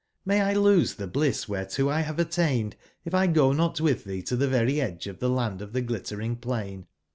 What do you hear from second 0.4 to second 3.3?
1 lose tbe bliss whereto X have attain ed, if